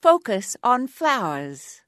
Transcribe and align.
Focus 0.00 0.56
on 0.62 0.86
flowers. 0.86 1.80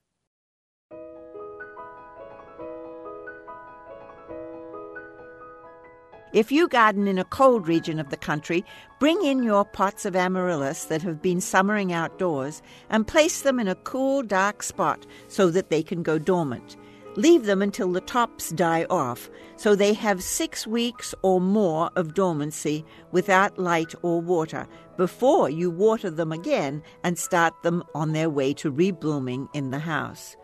If 6.33 6.51
you 6.51 6.67
garden 6.67 7.07
in 7.07 7.17
a 7.17 7.23
cold 7.23 7.69
region 7.69 7.99
of 8.01 8.09
the 8.09 8.17
country, 8.17 8.65
bring 8.99 9.23
in 9.23 9.43
your 9.43 9.63
pots 9.63 10.03
of 10.03 10.17
amaryllis 10.17 10.85
that 10.85 11.01
have 11.03 11.21
been 11.21 11.39
summering 11.39 11.93
outdoors 11.93 12.61
and 12.89 13.07
place 13.07 13.43
them 13.43 13.61
in 13.61 13.69
a 13.69 13.75
cool, 13.75 14.23
dark 14.23 14.61
spot 14.61 15.05
so 15.29 15.49
that 15.49 15.69
they 15.69 15.81
can 15.81 16.03
go 16.03 16.19
dormant. 16.19 16.75
Leave 17.15 17.45
them 17.45 17.61
until 17.61 17.91
the 17.91 18.01
tops 18.01 18.51
die 18.51 18.85
off, 18.89 19.29
so 19.57 19.75
they 19.75 19.93
have 19.93 20.23
six 20.23 20.65
weeks 20.65 21.13
or 21.23 21.41
more 21.41 21.91
of 21.97 22.13
dormancy 22.13 22.85
without 23.11 23.57
light 23.59 23.93
or 24.01 24.21
water 24.21 24.65
before 24.95 25.49
you 25.49 25.69
water 25.69 26.09
them 26.09 26.31
again 26.31 26.81
and 27.03 27.17
start 27.17 27.53
them 27.63 27.83
on 27.93 28.13
their 28.13 28.29
way 28.29 28.53
to 28.53 28.71
reblooming 28.71 29.49
in 29.53 29.71
the 29.71 29.79
house. 29.79 30.37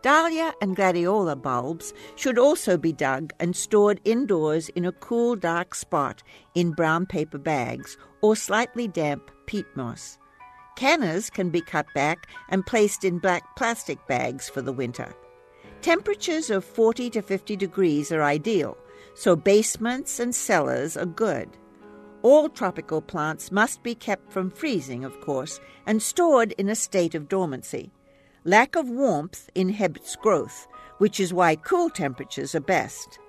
Dahlia 0.00 0.54
and 0.62 0.76
gladiola 0.76 1.36
bulbs 1.36 1.92
should 2.16 2.38
also 2.38 2.78
be 2.78 2.92
dug 2.92 3.32
and 3.38 3.54
stored 3.54 4.00
indoors 4.04 4.70
in 4.70 4.86
a 4.86 4.92
cool, 4.92 5.36
dark 5.36 5.74
spot 5.74 6.22
in 6.54 6.72
brown 6.72 7.04
paper 7.04 7.38
bags 7.38 7.98
or 8.22 8.34
slightly 8.34 8.88
damp 8.88 9.30
peat 9.46 9.66
moss. 9.74 10.16
Cannas 10.76 11.28
can 11.28 11.50
be 11.50 11.60
cut 11.60 11.86
back 11.94 12.28
and 12.48 12.64
placed 12.64 13.04
in 13.04 13.18
black 13.18 13.56
plastic 13.56 13.98
bags 14.06 14.48
for 14.48 14.62
the 14.62 14.72
winter. 14.72 15.12
Temperatures 15.82 16.50
of 16.50 16.64
40 16.64 17.08
to 17.10 17.22
50 17.22 17.54
degrees 17.54 18.10
are 18.10 18.22
ideal, 18.22 18.76
so 19.14 19.36
basements 19.36 20.18
and 20.18 20.34
cellars 20.34 20.96
are 20.96 21.06
good. 21.06 21.48
All 22.22 22.48
tropical 22.48 23.00
plants 23.00 23.52
must 23.52 23.84
be 23.84 23.94
kept 23.94 24.32
from 24.32 24.50
freezing, 24.50 25.04
of 25.04 25.20
course, 25.20 25.60
and 25.86 26.02
stored 26.02 26.52
in 26.58 26.68
a 26.68 26.74
state 26.74 27.14
of 27.14 27.28
dormancy. 27.28 27.92
Lack 28.44 28.74
of 28.74 28.88
warmth 28.88 29.48
inhibits 29.54 30.16
growth, 30.16 30.66
which 30.98 31.20
is 31.20 31.32
why 31.32 31.54
cool 31.54 31.90
temperatures 31.90 32.56
are 32.56 32.60
best. 32.60 33.20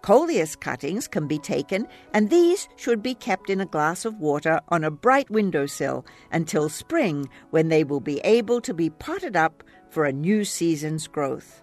Coleus 0.00 0.56
cuttings 0.56 1.06
can 1.06 1.28
be 1.28 1.38
taken, 1.38 1.86
and 2.14 2.30
these 2.30 2.68
should 2.76 3.02
be 3.02 3.14
kept 3.14 3.50
in 3.50 3.60
a 3.60 3.66
glass 3.66 4.06
of 4.06 4.18
water 4.18 4.60
on 4.70 4.82
a 4.82 4.90
bright 4.90 5.30
windowsill 5.30 6.06
until 6.32 6.70
spring, 6.70 7.28
when 7.50 7.68
they 7.68 7.84
will 7.84 8.00
be 8.00 8.18
able 8.20 8.62
to 8.62 8.72
be 8.72 8.88
potted 8.88 9.36
up 9.36 9.62
for 9.90 10.04
a 10.04 10.12
new 10.12 10.42
season's 10.42 11.06
growth. 11.06 11.62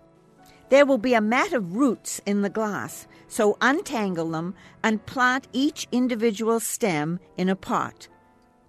There 0.69 0.85
will 0.85 0.99
be 0.99 1.15
a 1.15 1.21
mat 1.21 1.53
of 1.53 1.75
roots 1.75 2.21
in 2.25 2.43
the 2.43 2.49
glass, 2.49 3.07
so 3.27 3.57
untangle 3.59 4.31
them 4.31 4.53
and 4.83 5.05
plant 5.05 5.47
each 5.51 5.87
individual 5.91 6.59
stem 6.59 7.19
in 7.37 7.49
a 7.49 7.55
pot. 7.55 8.07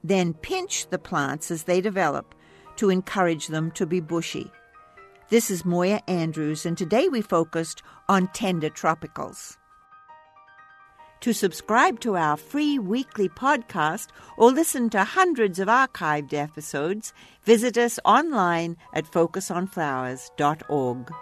Then 0.03 0.33
pinch 0.33 0.89
the 0.89 0.99
plants 0.99 1.51
as 1.51 1.65
they 1.65 1.83
develop 1.83 2.35
to 2.77 2.89
encourage 2.89 3.49
them 3.49 3.71
to 3.73 3.85
be 3.85 4.01
bushy. 4.01 4.51
This 5.29 5.51
is 5.51 5.67
Moya 5.67 6.01
Andrews, 6.09 6.65
and 6.65 6.79
today 6.79 7.09
we 7.09 7.21
focused 7.21 7.83
on 8.09 8.29
tender 8.29 8.71
tropicals. 8.71 9.59
To 11.21 11.35
subscribe 11.35 12.01
to 12.01 12.17
our 12.17 12.39
free 12.39 12.79
weekly 12.79 13.29
podcast 13.29 14.09
or 14.39 14.51
listen 14.51 14.89
to 14.91 15.05
hundreds 15.05 15.59
of 15.59 15.69
archived 15.69 16.33
episodes, 16.33 17.13
visit 17.45 17.77
us 17.77 18.01
online 18.07 18.79
at 18.95 19.05
focusonflowers.org. 19.05 21.13